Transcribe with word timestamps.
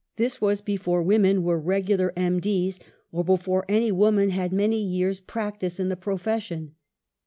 This 0.15 0.39
w^as 0.39 0.65
before 0.65 1.03
women 1.03 1.43
were 1.43 1.59
regular 1.59 2.11
M. 2.15 2.39
D's., 2.39 2.79
or 3.11 3.23
before 3.23 3.65
any 3.69 3.91
woman 3.91 4.31
had 4.31 4.51
many 4.51 4.81
years' 4.83 5.19
practice 5.19 5.79
in 5.79 5.89
the 5.89 5.95
profession. 5.95 6.73